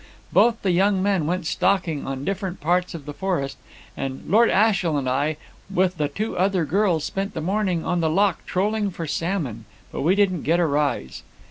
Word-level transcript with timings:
Both 0.33 0.63
the 0.63 0.71
young 0.71 1.03
men 1.03 1.27
went 1.27 1.45
stalking 1.45 2.07
on 2.07 2.25
different 2.25 2.59
parts 2.59 2.95
of 2.95 3.05
the 3.05 3.13
forest, 3.13 3.59
and 3.95 4.23
Lord 4.27 4.49
Ashiel 4.49 4.97
and 4.97 5.07
I, 5.07 5.37
with 5.71 5.97
the 5.97 6.07
two 6.07 6.35
other 6.35 6.65
girls, 6.65 7.03
spent 7.03 7.35
the 7.35 7.39
morning 7.39 7.85
on 7.85 7.99
the 8.01 8.09
loch 8.09 8.43
trolling 8.47 8.89
for 8.89 9.05
salmon; 9.05 9.65
but 9.91 10.01
we 10.01 10.15
didn't 10.15 10.41
get 10.41 10.59
a 10.59 10.65
rise. 10.65 11.21